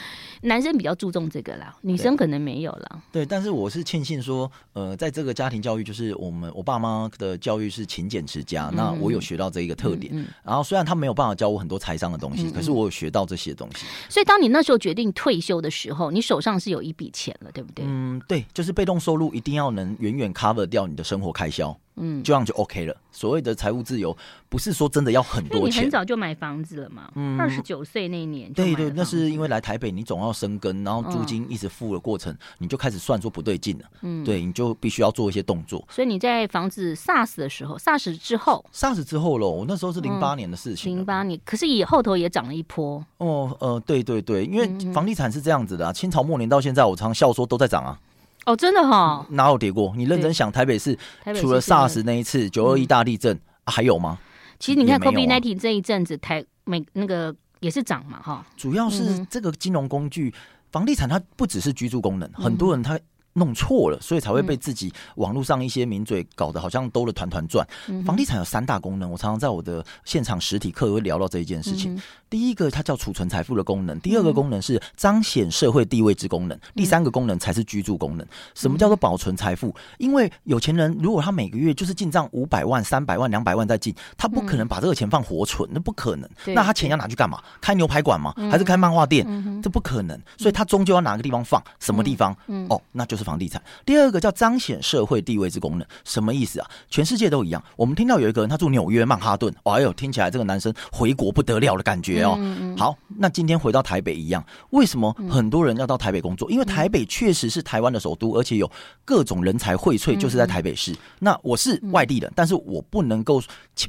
[0.42, 3.02] 男生比较注重这个啦，女生可能没有啦。
[3.10, 10.12] 对，但是我是庆幸说，呃，在这个家庭教育，就是我们我爸妈的教育是勤俭持家，嗯、那我有学到这一个特点。
[10.14, 13.86] 嗯嗯、然后虽然他没有办法教我很多财商的东西，嗯、可是我有学到这些东西。
[14.08, 17.84] 所以当你那时候决定退休的时候，你手上是有一笔钱了，对不对？
[17.88, 21.76] 嗯，对，就是被动收入一定要能远远 cover 掉你的生活开销。
[21.98, 22.94] 嗯，这样就 OK 了。
[23.10, 24.14] 所谓的财务自由，
[24.50, 25.80] 不是说真的要很多钱。
[25.80, 27.10] 你很早就买房子了嘛？
[27.14, 28.52] 嗯，二十九岁那一年。
[28.52, 33.84] 对对，那是因为来台北，你总要生根，然后租金一直付的过程，哦、你就开始算说不对劲了。
[34.02, 35.82] 嗯，对，你就必须要做一些动作。
[35.88, 40.94] 所以你在房子 SARS 的时候，SARS 之后，SARS 之后喽，我那时候是零八年的事情。
[40.94, 43.02] 零八、嗯、年，可是也后头也涨了一波。
[43.16, 47.98] 哦，呃，对对对，因为房地产是这样子的啊，清朝末年到现在，我常笑说都在涨啊。
[48.46, 49.92] 哦，真的哈、哦，哪有跌过？
[49.96, 50.98] 你认真想，台北市
[51.38, 54.18] 除了 SARS 那一次九二一大地震、还有吗？
[54.58, 58.46] 其实你看 COVID nineteen 这一阵子，台美那个也是涨嘛，哈。
[58.56, 62.98] 主要是这个金融工具，嗯、房地产它不只是居住功能，嗯、很多人他。
[63.38, 67.68] 弄错了，所以才会被自己网络上一些名嘴搞得好像兜了团团转。
[67.86, 72.00] 嗯、房地产有三大功能，我常常在我的现场实体课会聊到这一件事情。
[72.30, 78.26] 第一个，它叫储存财富的功能；第二个功能是彰显社会地位之功能；嗯、第三个功能才是居住功能。
[78.54, 79.74] 什么叫做保存财富？
[79.98, 86.26] 因为有钱人如果他每个月就是进账五百万、三百万、两百万在进，他不可能把这个钱放活存，那不可能。
[86.46, 87.38] 嗯、那他钱要拿去干嘛？
[87.60, 88.32] 开牛排馆吗？
[88.50, 89.26] 还是开漫画店？
[89.28, 90.18] 嗯、这不可能。
[90.38, 91.62] 所以他终究要哪个地方放？
[91.78, 92.34] 什么地方？
[92.46, 93.26] 嗯、哦，那就是。
[93.26, 96.70] 房地产，第二个叫彰显社会地位之功能，什么意思啊？
[96.88, 97.60] 全世界都一样。
[97.74, 102.36] 我们听到有一个人他住纽约曼哈顿，哎呦，听起来这个男生回国不得了的感觉哦。
[102.38, 106.50] 嗯嗯、好，那今天回到台北一样，为什么很多人要到台北工作？
[106.50, 108.70] 因为台北确实是台湾的首都，而且有
[109.04, 110.94] 各种人才荟萃，就是在台北市。
[111.20, 113.42] 那我是外地人，但是我不能够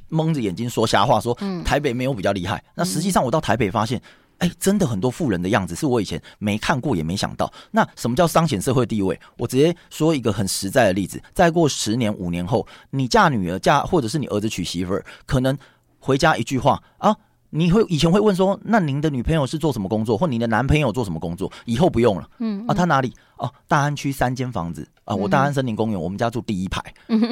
[0.10, 2.64] 蒙着眼睛说瞎话，说台北没有比较厉害。
[2.76, 4.02] 那实际上我到台北发现。
[4.40, 7.52] 哎，真的很多富人的样子是我以前没看过也没想到。
[7.72, 9.20] 那什么叫彰显社会地位？
[9.36, 15.58] 我直接说一个很实在的例子：再过十年、五年后，你嫁女儿嫁，或者是你儿子娶媳妇儿，可能
[15.98, 17.18] 回家一句话啊，
[17.58, 21.52] 你会以前会问说，那您的女朋友是做什么工作，或您的男朋友做什么工作？
[21.66, 23.12] 以后不用了，嗯，嗯啊，他哪里？
[23.38, 24.88] 哦，大安区三间房子。
[25.08, 26.84] 啊，我大安森林公园，我们家住第一排，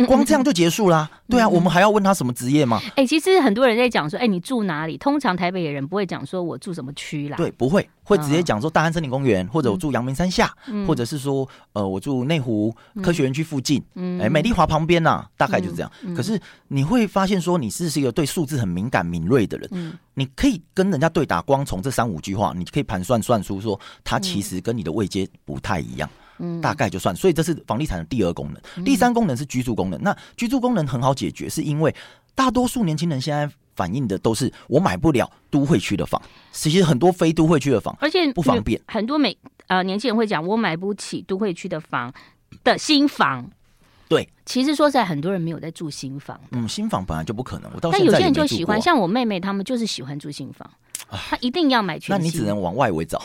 [0.07, 1.11] 光这样就结束啦。
[1.27, 2.79] 对啊，我们还要问他什么职业吗？
[2.95, 4.97] 哎，其实很多人在讲说，哎，你住哪里？
[4.97, 7.35] 通常台北的人不会讲说我住什么区啦。
[7.35, 10.55] 对，不会，会直接讲说大安森林公园，或者我住阳明山下，
[10.87, 13.83] 或者是说，呃，我住内湖科学园区附近，
[14.21, 15.91] 哎，美丽华旁边呐，大概就是这样。
[16.15, 16.39] 可是
[16.69, 25.94] 你会发现说，你是是一个对数字很敏感敏锐的人，你可以跟人家对打，光从这三五句话，你可以盘算算出说，他其实跟你的位阶不太一样。
[26.37, 28.61] 嗯，大概就算，所以这是房地产的第二功能。
[28.77, 30.01] 嗯、第三功能是居住功能。
[30.01, 31.93] 那居住功能很好解决，是因为
[32.33, 36.21] 大多数年轻人现在反映的都是我买不了都会区的房，
[36.51, 38.79] 其实很多非都会区的房，而且不方便。
[38.87, 42.13] 很多美呃年轻人会讲，我买不起都会区的房
[42.63, 43.49] 的新房。
[44.07, 46.39] 对，其实说实在，很多人没有在住新房。
[46.51, 47.71] 嗯，新房本来就不可能。
[47.73, 50.69] 我到但有些人就喜欢，像我妹妹他们就是喜欢住新房，
[51.09, 52.15] 她一定要买全新。
[52.15, 53.19] 那你只能往外围找。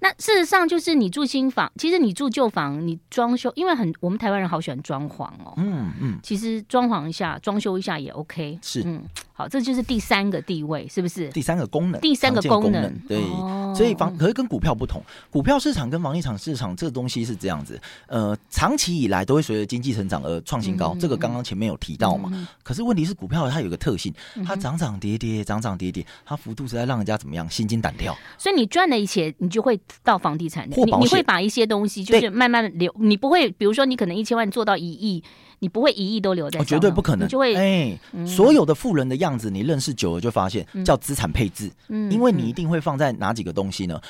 [0.00, 5.54] 那事实上就是你住新房，其实你住旧房，你装修，因为很我们台湾人好喜欢装潢哦。
[5.56, 8.58] 嗯嗯，嗯其实装潢一下、装修一下也 OK。
[8.62, 9.02] 是，嗯。
[9.32, 11.28] 好，这就是第三个地位，是不是？
[11.28, 13.22] 第三个功能，第三个功能，对。
[13.22, 22.28] 哦、所以房可是跟股票不同，股票市场跟房地产市场这个东西是这样子，呃，长期以来都会随着经济成长而创新高，嗯、这个刚刚前面有提到嘛。
[22.32, 24.12] 嗯、可是问题是，股票它有个特性，
[24.44, 28.18] 它涨涨跌跌，涨涨跌跌，它幅度实在让人家怎么样，心惊胆跳。
[28.36, 35.22] 所以你赚了一些，你就会到房地产，你你会把一些东西就是慢慢留，你不会，比如说你可能一千万做到一亿。
[35.60, 37.26] 你不会一亿都留在，绝对不可能。
[37.26, 41.68] 就会哎，所有的富人的样子，你认识久了就发现叫资产配置。
[41.88, 44.00] 嗯，因为你一定会放在哪几个东西呢？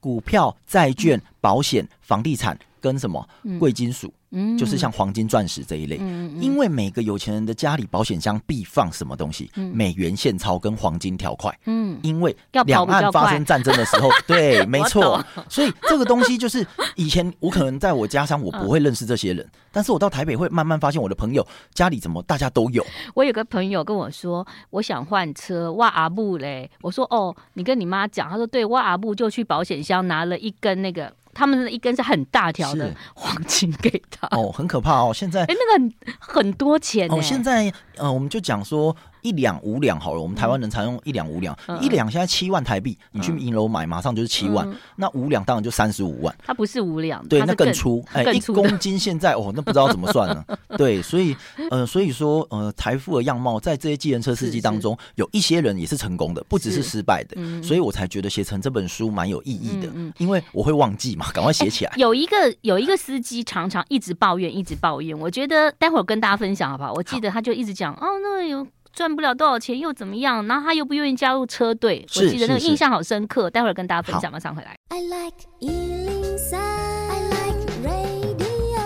[0.00, 4.12] 股票、债券、保险、房地产跟什么贵金属？
[4.30, 5.98] 嗯，就是像黄金、钻石这一类。
[6.00, 9.50] 嗯，因为每个有钱人的家里保险箱必放什么东西？
[9.54, 11.56] 美元现钞跟黄金条块。
[11.64, 15.24] 嗯，因为两岸发生战争的时候， 对，没错。
[15.48, 22.84] 所以这个东西就是以前我可能在我家乡我不会认识这些人，但是我到台北会慢慢发现我的朋友家里怎么大家都有。
[23.14, 26.68] 我有个朋友跟我说，我想换车，哇阿布嘞。
[26.82, 28.28] 我说哦，你跟你妈讲。
[28.28, 31.12] 他说对，哇阿布就去保险箱拿了一根那个。
[31.36, 35.12] 他们的一根是很大条的黄金给他哦，很可怕哦。
[35.14, 35.94] 现在哎，那个
[36.26, 37.20] 很，很多钱哦。
[37.20, 38.96] 现在呃，我们就讲说。
[39.26, 46.32] 一两五两好了，我们台湾人常用一两五两，嗯、一两现在七万台币，你去银楼买马上就是七万，嗯、那五两当然就三十五万。
[46.46, 50.44] 它不是五两，对，那更粗，哎，一公斤现在哦，那不知道怎么算了。
[50.78, 51.36] 对，所以
[51.72, 61.92] 呃，所以说呃，财富的样貌在这些计程车司机当中，有一些人也是成功的，不只是失败的，嗯、所以我才觉得写成这本书蛮有意义的，嗯嗯、因为我会忘记嘛，赶快写起来。
[61.96, 66.92] 有一个有一个司机常常一直抱怨，一直抱怨，我觉得待会儿跟大家分享好不好？
[66.92, 68.64] 我记得他就一直讲，哦，那有。
[68.96, 70.46] 赚不了多少钱又怎么样？
[70.46, 73.50] 然后他又不愿意加入车队，我记得那个印象好深刻。
[73.50, 74.74] 待会儿跟大家分享，马上回来。
[74.88, 78.80] I like 103, I like radio。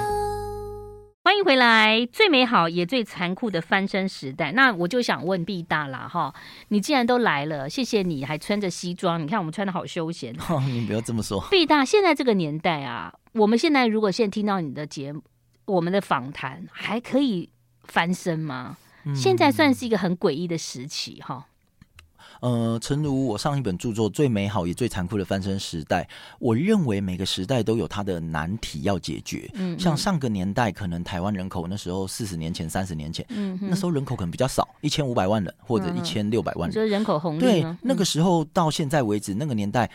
[1.22, 4.50] 欢迎回来，最美好也最残酷的翻身时代。
[4.50, 6.34] 那我就想问毕大啦，哈，
[6.70, 10.34] 你既然都来了，谢谢你还穿着西装，你看我们穿的好休闲。
[10.48, 11.40] 哦，你不要这么说。
[11.52, 15.22] 毕大，现在这个年代啊，我们现在如果现在听到你的节目，
[15.66, 17.48] 我们的访谈，还可以
[17.84, 18.76] 翻身吗？
[19.14, 21.46] 现在算是一个很诡异的时期，哈。
[22.40, 26.04] 呃，诚如我上一本著作《最美好也最残酷的翻身时代》，
[26.38, 29.50] 我认为每个时代都有它的难题要解决。
[29.52, 36.74] 嗯，像上个年代，可能台湾人口那时候四十年前、三十年前，嗯，那时候人口可能比较少，一千五百万人或者一千六百万人。
[36.74, 37.40] 就是人口红利。
[37.40, 39.90] 对，那个时候到现在为止，那个年代。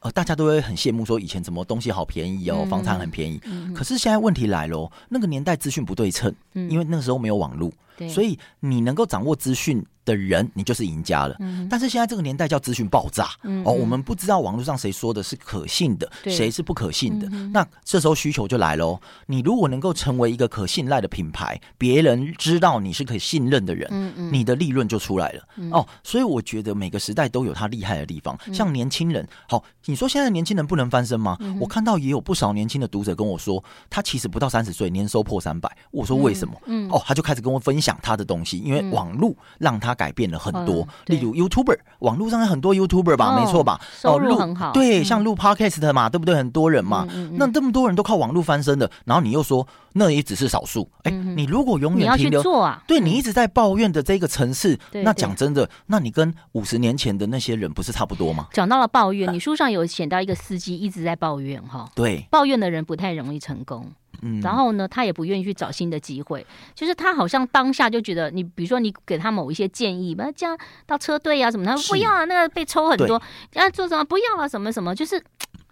[0.00, 3.40] 呃，大家都会很羡慕说以前怎么东西好便宜哦，房产很便宜。
[3.46, 7.74] 嗯嗯、可是现在问题来了，那个年代资讯不对称，嗯、因为那个时候没有网络，对
[8.08, 11.34] 所以你能够掌握资讯的人，你就是赢家了。
[11.40, 17.28] 嗯、但是现在这个年代叫资讯爆炸，嗯、哦，我们不知道网络上谁说的是可信的，谁是不可信的。
[17.32, 25.42] 嗯、那这时候需求就来了，你如果能够成为一个可信赖的品牌，别人知道你是可以信任的人，你的利润就出来了。
[25.56, 29.64] 嗯、哦，所以我觉得每个时代都有它厉害的地方，像年轻人，好。
[29.86, 31.34] 你说现在年轻人不能翻身吗？
[31.40, 35.74] 嗯、我看到也有不少年轻的读者跟我说，他其实不到三十岁，年收破三百。
[35.90, 36.54] 我说为什么？
[36.90, 40.86] 哦，他就开始跟我分享他的东西，因为网络让他改变了很多。
[41.06, 43.80] 嗯、例如 YouTuber，网络上有很多 YouTuber 吧，哦、没错吧？
[43.92, 44.72] 收入很好。
[44.72, 46.34] 对，像录 Podcast 嘛，对不对？
[46.34, 50.90] 很多人嘛，那这么多人都靠网络翻身的，然后你又说那也只是少数。
[51.02, 58.48] 哎、嗯，你如果永远停留，做啊、对你一直在抱怨的这个城市，嗯、那讲真的，那你跟五十年前的那些人不是差不多吗？
[58.52, 63.86] 讲到了抱怨，你书上有写到一个司机一直在抱怨哈，对，抱怨的人不太容易成功。
[64.22, 66.44] 嗯，然后呢，他也不愿意去找新的机会，
[66.74, 73.20] 就是他好像当下就觉得你，比如说你给他某一些建议，把他这样到车队啊什么，他说不要啊，那个被抽很多，
[73.54, 75.22] 要做什么不要啊，什么什么，就是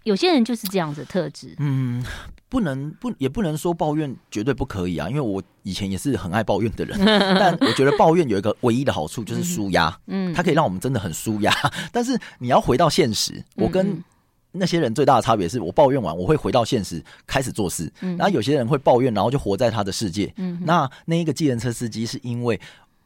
[0.03, 1.53] 有些人就是这样子特质。
[1.59, 2.01] 嗯，
[2.47, 6.97] 不能不也不能说抱怨绝对不可以啊，因为我以前也是很爱抱怨的人，
[7.37, 11.53] 但我觉得抱怨有一个唯一的好处就是舒压，嗯，它可以让我们真的很舒压，
[11.91, 14.01] 但是你要回到现实，我跟。
[14.59, 17.91] 那些人最大的差别是我抱怨完，我会回到现实开始做事。
[18.01, 20.33] 嗯，然后有些人会抱怨，然后就活在他的世界。
[20.37, 22.59] 嗯，那那一个计程车司机是因为，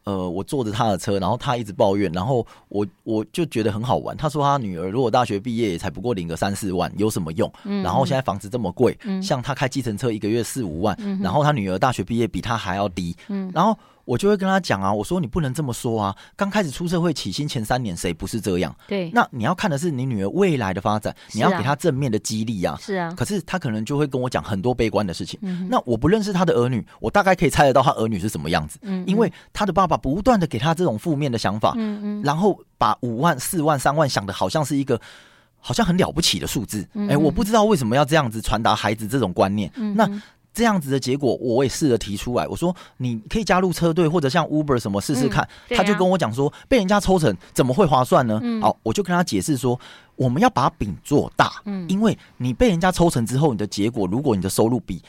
[0.04, 4.16] 呃，我坐着他的车，然后他一直抱怨，然后我我就觉得很好玩。
[4.16, 7.52] 他说他女儿如果大学毕业也才不过领个三四万，有什么用？
[7.64, 13.78] 嗯，然后现在房子这么贵，嗯，像他开计程车一个月四五万，嗯，然后他女儿大学毕业比他还要低，嗯，然后。
[14.04, 16.16] 我就会跟他讲啊，我说你不能这么说啊！
[16.36, 18.74] 刚开始出社会起薪前三年，谁不是这样？
[18.88, 22.76] 对，那你要看的是你女儿未来的发展，你要给她正面的激励啊。
[22.80, 25.38] 是啊，可是他可能就会跟我讲很多悲观的事情。
[25.42, 28.78] 嗯，那我不认识他的儿女，我大概可以猜得到他儿女是什么样子。
[28.82, 31.74] 嗯，因为他的爸爸不断的给他这种负面的想法。
[32.24, 35.00] 然后把五万、四万、三万想的好像是一个
[35.58, 36.86] 好像很了不起的数字。
[37.08, 39.70] 哎，我不知道为什么要这样子传达孩子这种观念。
[39.76, 40.08] 嗯，那。
[40.54, 42.46] 这样子的结果，我也试着提出来。
[42.46, 45.42] 我说，你可以加入车队，或者像 Uber 什么试试看。
[45.70, 48.38] 嗯啊、他就跟我讲说，被人家抽成怎么会划算呢？
[48.42, 49.80] 嗯、好，我就跟他解释说，
[50.14, 51.52] 我们要把饼做大。
[51.64, 55.00] 嗯，因为你被人家抽成之后，你的结果，如果你的收入比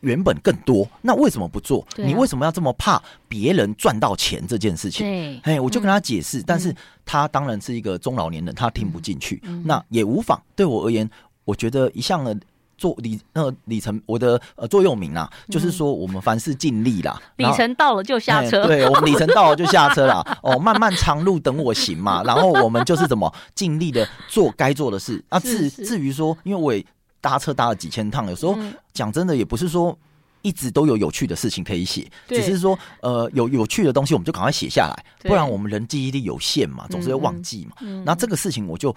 [0.00, 1.80] 原本更多，那为什么不做？
[1.92, 5.06] 啊、你为什么要这么怕别人赚到钱这件事情？
[5.06, 9.40] 对，哎，我就跟他解释，嗯、但是他当然是一个中老年人，他听不进去。
[9.44, 10.42] 嗯、那也无妨。
[10.56, 11.08] 对我而言，
[11.44, 12.36] 我觉得一向的。
[12.78, 17.20] 做里那里程，我的呃座右铭啊，就是说我们凡事尽力啦。
[17.36, 20.24] 里程到了就下车，对，我们里程到了就下车啦。
[20.42, 22.22] 哦，漫漫长路等我行嘛。
[22.22, 25.22] 然后我们就是怎么尽力的做该做的事。
[25.28, 26.82] 啊，至至于说，因为我也
[27.20, 28.56] 搭车搭了几千趟，有时候
[28.94, 29.98] 讲真的，也不是说
[30.42, 37.76] 一直都有有趣的事情可以写，只是说呃有有趣的东西，我们就赶快写下来，不然我们人记忆力有限嘛，总是会忘记嘛。
[38.04, 38.94] 那这个事情我就。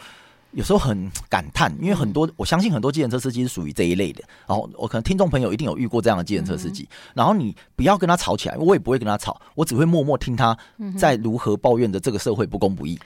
[0.53, 4.23] 有时候很感叹，因为很多我相信很多计程车司机是属于这一类的。
[4.47, 6.87] 然后我可能听众朋友一定有遇过这样的计程车司机。
[7.13, 10.57] 然后你不要跟他吵起来，我也不会跟他吵，我只会默默听他
[10.97, 12.99] 在如何抱怨着这个社会不公不义。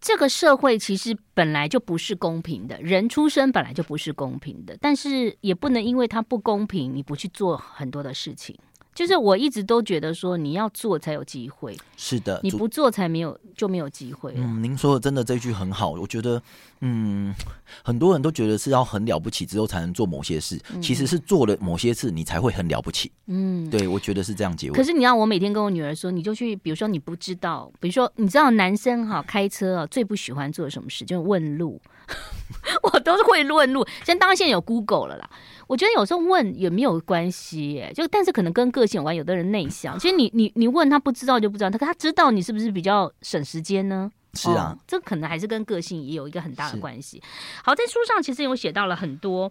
[0.00, 8.54] 这个社会其实本来就不是公平的，人出生本来就不是公平的，但是也不能因为他不公平，你不去做很多的事情。
[8.94, 11.76] 就是我一直都觉得说，你要做才有机会。
[11.96, 14.32] 是的，你不做才没有就没有机会。
[14.36, 16.40] 嗯，您说的真的这句很好，我觉得，
[16.80, 17.34] 嗯，
[17.82, 23.10] 很多人都觉得是要很了不起之后才能做某些事，嗯、其实是做了某些事你才会很了不起。
[23.26, 24.74] 嗯，对，我觉得是这样结尾。
[24.74, 31.80] 可是你让我每天跟我女儿说，你就去，比如说你不知道，比如说你知道男生哈开车啊最不喜欢做什么事，就是问路。
[32.82, 35.30] 我都是会问路，现在当然现在有 Google 了啦。
[35.66, 39.14] 我觉得有时候问也没有关系，就但是可能跟个性有关。
[39.14, 44.10] 有的人内向，其实你你你问他不知道就不知道，他他知道你是不是比较省时间呢？
[44.34, 47.22] 是啊，哦，这可能还是跟个性也有一个很大的关系。
[47.62, 49.50] 好，在书上其实有写到了很多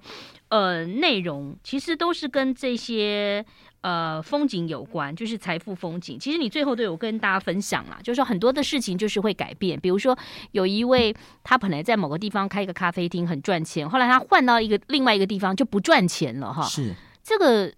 [0.50, 3.46] 呃内容，其实都是跟这些。
[3.84, 6.18] 呃，风景有关，就是财富风景。
[6.18, 9.78] 其实你最后都有跟大家分享啦，就是说很多的事情就是会改变。
[9.78, 10.18] 比如说，
[10.54, 11.14] 有一位
[11.44, 16.64] 他本来在某个地方开一个咖啡厅很赚钱，后来他换到一个另外一个地方就不赚钱了哈。
[16.64, 17.70] 是这个。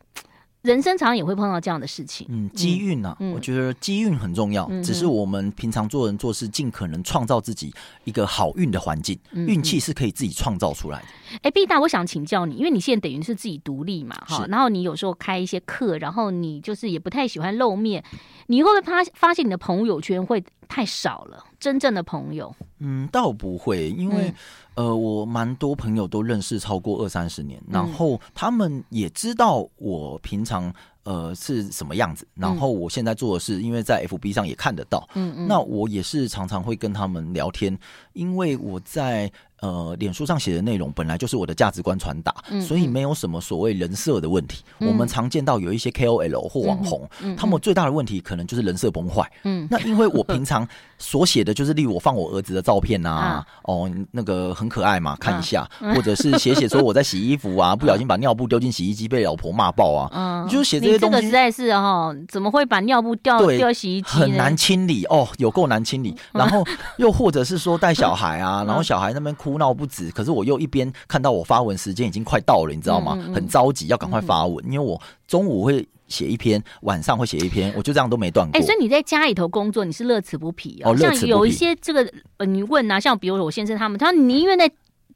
[0.66, 4.68] 人生常常也会碰到这样的事情，嗯，机运呐，我觉得机运很重要。
[4.72, 7.72] 嗯、只是我们平常做人做事，尽可能创造自己
[8.04, 11.06] 一个好运的环境，运气、嗯、是可以自己创造出来的。
[11.36, 18.04] 哎、欸，毕大，我想请教你，因为你现在等于是自己独立嘛，哈是，然后你有时候开一些课，然后你就是也不太喜欢露面，
[18.48, 21.44] 你会不会发发现你的朋友圈会太少了？
[21.60, 22.56] 真正的朋友？
[22.80, 24.30] 嗯，倒不会，因为。
[24.30, 24.36] 嗯
[24.76, 30.70] 呃，我蛮多朋友都认识超过二三十年，然后他们也知道我平常
[31.04, 37.80] 呃是什么样子，然后我现在做的事，因为在 FB 上也看得到，嗯嗯，那我也是常常会跟他们聊天，
[38.12, 39.32] 因为我在。
[39.62, 44.64] 呃，脸书上写的内容本来就是我的价值观传达，嗯、所以没有什么所谓人设的问题。
[44.80, 49.30] 嗯、我们常见到有一些 KOL 或网红，他们最大的问题可能就是人设崩坏。
[49.44, 61.16] 嗯，那因为我平常所写的就是，例如我放我儿子的照片啊， 啊哦，那个很可爱嘛，看一下，啊、或者是写写说我在洗衣服啊， 不小心把尿布丢进洗衣机被老婆骂爆啊，嗯，就是写这些东西。
[61.16, 64.08] 这个实在是哈，怎么会把尿布掉掉洗衣机？
[64.10, 66.16] 很难清理哦，有够难清理。
[66.34, 66.64] 然后
[66.98, 73.16] 又或者是说带小孩啊， 然后小孩那边哭闹不止，可是我又一边看到我发文时间已经快到了，你知道吗？
[73.32, 78.60] 很着急要赶快发文，因为我中午会写一篇，晚上会写一篇，我就这样都没断过。
[78.60, 80.98] 哎，所以你在家里头工作，你是乐此不疲哦。
[80.98, 82.12] 像有一些这个
[82.48, 84.68] 你问啊，像比如说我先生他们，他说宁愿再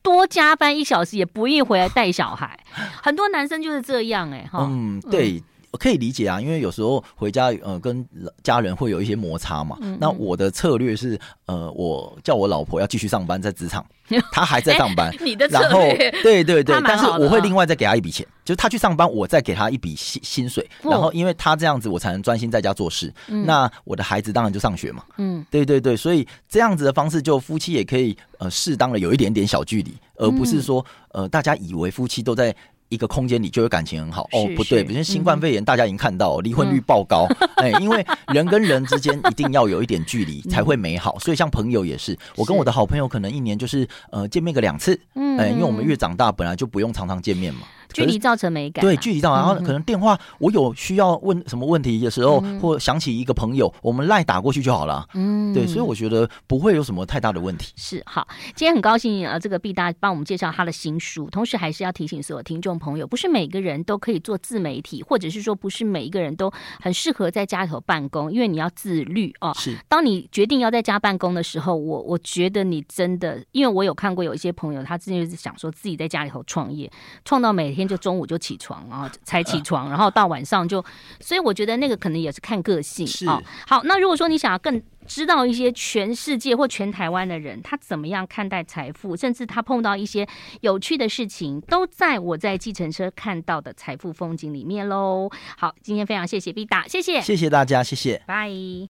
[0.04, 2.60] 多加班一小时，也不愿意回来带小孩。
[3.02, 4.68] 很多男生就是这样哎哈。
[4.70, 5.42] 嗯，对。
[5.74, 8.04] 可以理解啊，因为有时候回家呃跟
[8.42, 9.78] 家人会有一些摩擦嘛。
[9.82, 13.86] 嗯嗯，那我的策略是呃，我叫我老婆要继续上班在职场，
[14.32, 15.12] 她还在上班。
[15.12, 15.80] 欸、你的然后
[16.24, 20.68] 对对对，但是我会另外再给他一笔钱，就是他去上班，我再给他一笔薪薪水。
[20.82, 23.14] 然后因为他这样子，我才能专心在家做事。
[23.28, 25.04] 嗯、那我的孩子当然就上学嘛。
[25.18, 32.56] 嗯，对对对，所以这样子的方式，就夫妻也可以呃适当的有一点点小距离，而不是说呃大家以为夫妻都在。
[32.90, 34.24] 一个空间里就会感情很好。
[34.32, 37.26] 哦，不对，比如新冠肺炎，大家已经看到离婚率爆高，
[37.58, 45.00] 哎，因为人跟人之间一定要有一点距离才会美好，所以像朋友也是，我跟我的好朋友可能一年就是呃见面个两次，
[45.38, 47.62] 哎，因为我们越长大本来就不用常常见面嘛。
[47.94, 55.08] 距离造成美感，对，距离造成，然后可能电话，我有需要问什么问题的时候，或想起一个朋友，我们赖打过去就好了。
[55.14, 57.74] 嗯，对，所以我觉得不会有什么太大的问题。
[57.76, 69.54] 是好，今天很高兴啊，这个毕大帮我们介绍他的新书，同时还是要提醒所有听众朋友，不是每个人都可以做自媒体，或者是说不是每一个人都很适合在家里头办公，因为你要自律哦。
[69.56, 76.92] 是，当你决定要在家办公的时候，我我觉得你真的，因为我有看过有一些朋友，他之前就是想说自己在家里头创业，
[77.24, 80.84] 创到每天就中午就起床，然 后才起床，然后到晚上就，
[81.20, 83.06] 所以我觉得那个可能也是看个性。
[83.06, 90.28] 是、哦、好，那如果说你想要更知道一些全世界或全台湾的人他怎么样看待财富，甚至他碰到一些
[90.62, 95.30] 有趣的事情，都在我在计程车看到的财富风景里面喽。
[95.58, 98.88] 好，今天非常谢谢毕达，谢谢，谢谢大家，谢谢，拜。